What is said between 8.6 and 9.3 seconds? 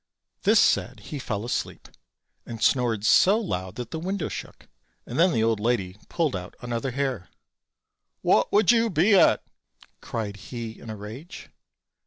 you be